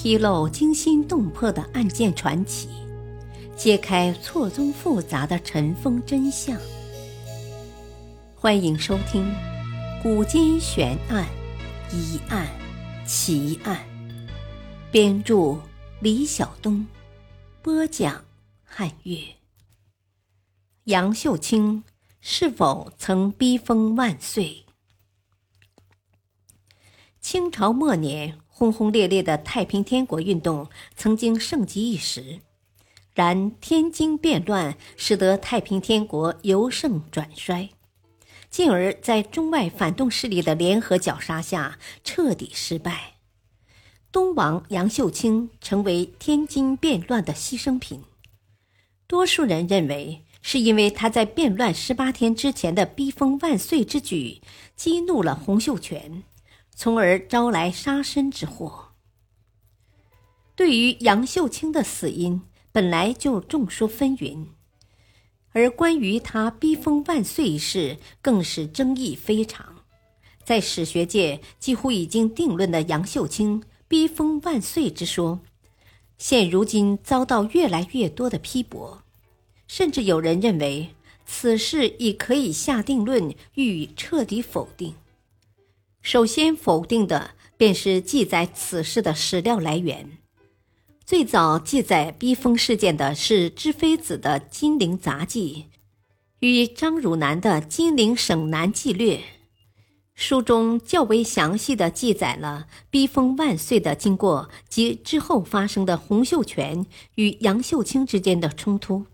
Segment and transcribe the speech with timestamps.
[0.00, 2.68] 披露惊心动魄的案件传奇，
[3.56, 6.56] 揭开错综复杂的尘封真相。
[8.36, 9.24] 欢迎收听
[10.00, 11.26] 《古今悬案、
[11.92, 12.46] 疑案、
[13.04, 13.76] 奇案》，
[14.92, 15.60] 编著
[16.00, 16.86] 李晓东，
[17.60, 18.24] 播讲
[18.62, 19.18] 汉月。
[20.84, 21.82] 杨秀清
[22.20, 24.64] 是否曾逼封万岁？
[27.20, 28.38] 清朝末年。
[28.58, 32.40] 轰轰烈烈的太平天国运动曾经盛极一时，
[33.14, 37.70] 然天津变乱使得太平天国由盛转衰，
[38.50, 43.18] 进而，在中外反动势力的联合绞杀下彻底失败。
[44.10, 48.02] 东王杨秀清成为天津变乱的牺牲品。
[49.06, 54.40] 多数人认为，是因为他在变乱十八天之前的逼封万岁之举
[54.74, 56.24] 激怒了洪秀全。
[56.80, 58.90] 从而招来杀身之祸。
[60.54, 64.46] 对于杨秀清的死因，本来就众说纷纭，
[65.50, 69.78] 而关于他逼封万岁一事，更是争议非常。
[70.44, 75.40] 在史学界几乎已经定论的杨秀清逼封万岁之说，
[76.16, 79.02] 现如今遭到越来越多的批驳，
[79.66, 80.94] 甚至有人认为
[81.26, 84.94] 此事已可以下定论，予以彻底否定。
[86.10, 90.16] 首先否定的便是记载此事的史料来源。
[91.04, 95.66] 最早记载逼封事件的是知非子的《金陵杂记》，
[96.38, 99.16] 与张汝南的《金陵省南纪略》，
[100.14, 109.04] 书中较为详细的记载了逼封万岁的经过及之后发生的洪秀全与杨秀清之间的冲突。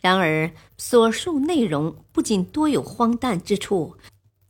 [0.00, 3.94] 然而，所述内容不仅多有荒诞之处。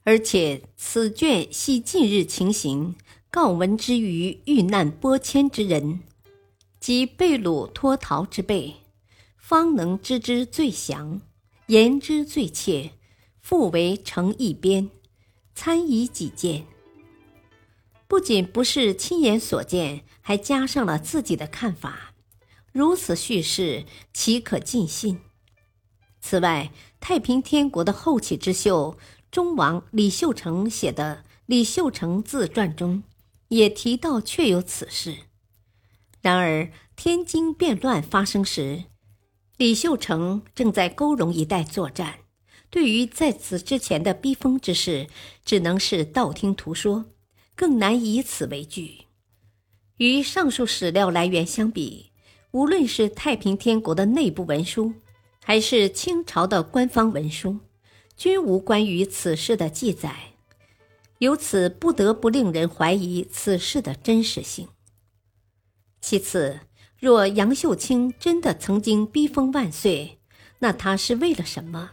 [0.06, 2.94] 而且此卷系近日情形，
[3.30, 6.00] 告闻之于遇难拨迁之人，
[6.78, 8.74] 及被掳脱逃之辈，
[9.38, 11.22] 方能知之最详，
[11.68, 12.90] 言之最切，
[13.40, 14.90] 复为成一编，
[15.54, 16.66] 参以己见。
[18.06, 22.12] 不仅不是亲眼所见，还加上了自己的看法，
[22.72, 25.18] 如此叙事，岂可尽信？
[26.20, 26.70] 此外，
[27.00, 28.98] 太平天国的后起之秀。
[29.34, 33.02] 中王李秀成写的《李秀成自传》中，
[33.48, 35.16] 也提到确有此事。
[36.22, 38.84] 然而，天津变乱发生时，
[39.56, 42.20] 李秀成正在沟荣一带作战，
[42.70, 45.08] 对于在此之前的逼封之事，
[45.44, 47.06] 只能是道听途说，
[47.56, 49.06] 更难以此为据。
[49.96, 52.12] 与上述史料来源相比，
[52.52, 54.92] 无论是太平天国的内部文书，
[55.42, 57.58] 还是清朝的官方文书。
[58.16, 60.34] 均无关于此事的记载，
[61.18, 64.68] 由此不得不令人怀疑此事的真实性。
[66.00, 66.60] 其次，
[66.98, 70.18] 若杨秀清真的曾经逼封万岁，
[70.60, 71.92] 那他是为了什么？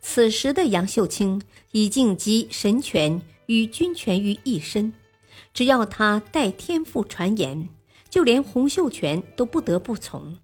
[0.00, 1.42] 此时的杨秀清
[1.72, 4.92] 已经集神权与军权于一身，
[5.52, 7.68] 只要他代天父传言，
[8.08, 10.38] 就连洪秀全都不得不从。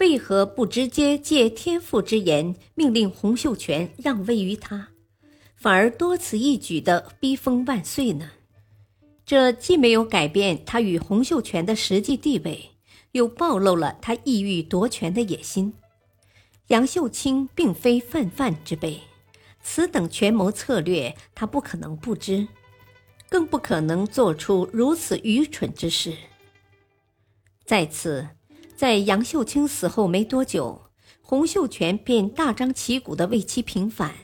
[0.00, 4.88] 为何不直接借天父之言命令洪秀全让位于他，
[5.56, 8.30] 反而多此一举的逼封万岁呢？
[9.26, 12.70] 这既没有改变他与洪秀全的实际地位，
[13.12, 15.74] 又暴露了他意欲夺权的野心。
[16.68, 19.02] 杨秀清并非泛泛之辈，
[19.62, 22.48] 此等权谋策略他不可能不知，
[23.28, 26.14] 更不可能做出如此愚蠢之事。
[27.66, 28.26] 在此。
[28.80, 30.80] 在杨秀清死后没多久，
[31.20, 34.14] 洪秀全便大张旗鼓地为其平反，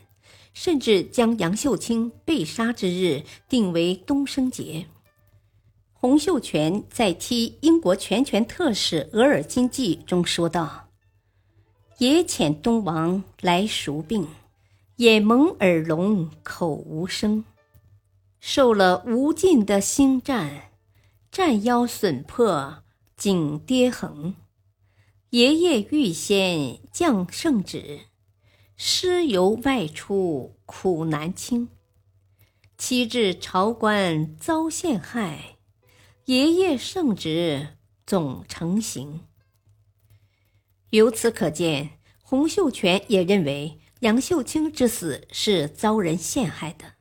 [0.54, 4.86] 甚至将杨秀清被杀之日定为东升节。
[5.92, 10.88] 洪秀全在替英国全权特使额尔金记中说道
[12.00, 14.26] ：“也遣东王来赎病，
[14.96, 17.44] 眼蒙耳聋，口无声，
[18.40, 20.70] 受了无尽的星战，
[21.30, 22.76] 战腰损破，
[23.18, 24.34] 颈跌横。”
[25.30, 28.02] 爷爷预先降圣旨，
[28.76, 31.68] 师游外出苦难清。
[32.78, 35.56] 妻至朝官遭陷害，
[36.26, 37.76] 爷爷圣旨
[38.06, 39.22] 总成行。
[40.90, 46.92] 由此可见，洪秀全也认为杨秀清之死是遭人陷害的。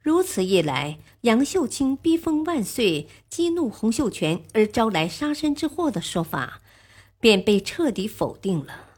[0.00, 6.60] 如此一来，杨秀清逼封万岁，激怒洪秀全而招来杀身之祸的说法。
[7.22, 8.88] 便被彻底否定了。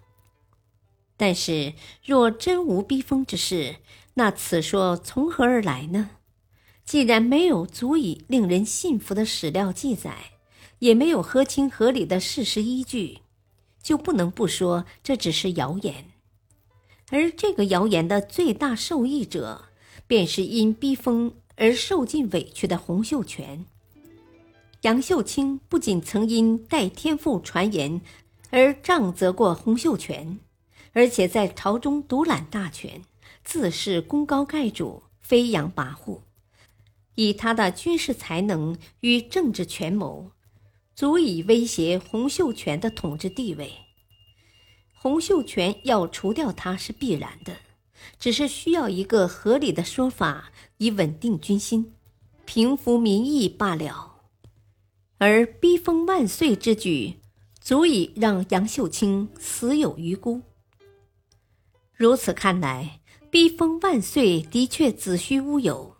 [1.14, 3.76] 但是，若真无逼疯之事，
[4.14, 6.10] 那此说从何而来呢？
[6.86, 10.32] 既然没有足以令人信服的史料记载，
[10.78, 13.18] 也没有合情合理的事实依据，
[13.82, 16.06] 就不能不说这只是谣言。
[17.10, 19.66] 而这个谣言的最大受益者，
[20.06, 23.66] 便是因逼疯而受尽委屈的洪秀全。
[24.84, 28.02] 杨秀清不仅曾因代天父传言
[28.50, 30.38] 而杖责过洪秀全，
[30.92, 33.02] 而且在朝中独揽大权，
[33.42, 36.20] 自恃功高盖主，飞扬跋扈。
[37.14, 40.32] 以他的军事才能与政治权谋，
[40.94, 43.72] 足以威胁洪秀全的统治地位。
[44.92, 47.56] 洪秀全要除掉他是必然的，
[48.18, 51.94] 只是需要一个合理的说法以稳定军心、
[52.44, 54.13] 平服民意罢了。
[55.18, 57.14] 而逼封万岁之举，
[57.60, 60.42] 足以让杨秀清死有余辜。
[61.94, 63.00] 如此看来，
[63.30, 65.96] 逼封万岁的确子虚乌有。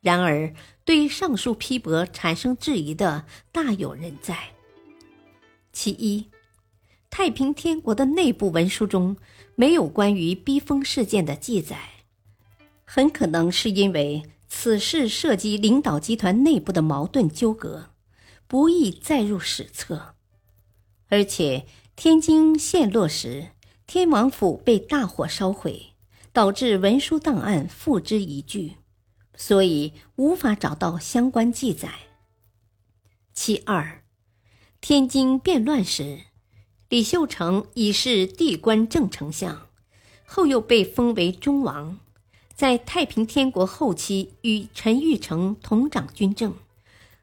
[0.00, 0.52] 然而，
[0.84, 4.36] 对上述批驳产生质疑的大有人在。
[5.72, 6.26] 其一，
[7.10, 9.16] 太平天国的内部文书中
[9.54, 11.78] 没有关于逼封事件的记载，
[12.84, 17.89] 很可能是因为此事涉及领导集团内部的矛盾纠葛，
[18.50, 20.16] 不易载入史册。
[21.08, 23.50] 而且，天津陷落时，
[23.86, 25.92] 天王府被大火烧毁，
[26.32, 28.74] 导致文书档案付之一炬。
[29.36, 31.92] 所以无法找到相关记载。
[33.32, 34.02] 其二，
[34.80, 36.22] 天津变乱时，
[36.88, 39.68] 李秀成已是地官正丞相，
[40.26, 42.00] 后又被封为忠王，
[42.52, 46.52] 在太平天国后期与陈玉成同掌军政。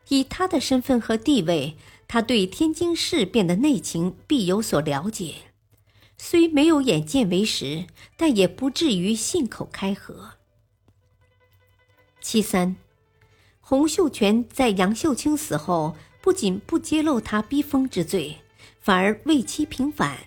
[0.09, 1.75] 以他的身份和地位，
[2.07, 5.35] 他对天津事变的内情必有所了解，
[6.17, 10.33] 虽没有眼见为实，但也不至于信口开河。
[12.21, 12.75] 其三，
[13.61, 18.37] 洪秀全在杨秀清死后，不仅不揭露他逼疯之罪，
[18.79, 20.17] 反而为其平反，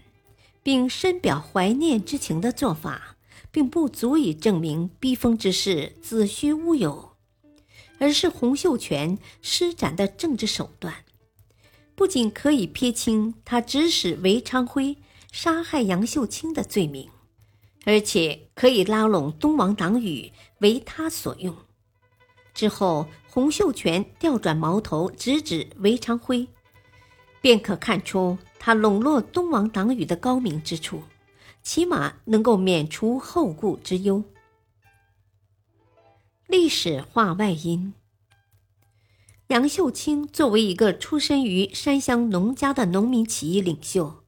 [0.62, 3.16] 并深表怀念之情的做法，
[3.50, 7.09] 并不足以证明逼疯之事子虚乌有，
[8.00, 11.04] 而是洪秀全施展的政治手段，
[11.94, 14.96] 不仅可以撇清他指使韦昌辉
[15.30, 17.08] 杀害杨秀清的罪名，
[17.84, 21.54] 而且可以拉拢东王党羽为他所用。
[22.54, 26.48] 之后，洪秀全调转矛头直指韦昌辉，
[27.42, 31.02] 便可看出他笼络东王党羽的高明之处，
[31.62, 34.24] 起码能够免除后顾之忧。
[36.50, 37.94] 历史话外音：
[39.46, 44.24] 杨秀清作为一个出身于山乡农家的农民起义领袖，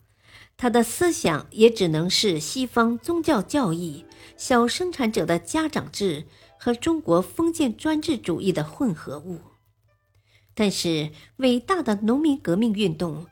[0.56, 4.04] 他的思想也只能是西方宗教教义、
[4.36, 6.26] 小生产者的家长制。
[6.56, 9.40] 和中国封建专制主义的混合物，
[10.54, 13.26] 但是伟大的农民革命运动，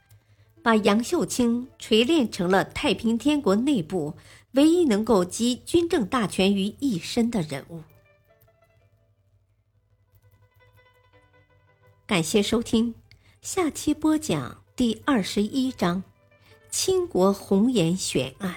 [0.64, 4.14] 把杨秀清锤炼成了太平天国内部
[4.54, 7.84] 唯一能够集军政大权于一身的人物。
[12.10, 12.96] 感谢收听，
[13.40, 16.02] 下期播讲第二十一章
[16.68, 18.52] 《倾国红颜悬案》，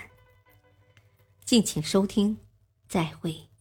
[1.45, 2.39] 敬请收听，
[2.89, 3.52] 再会。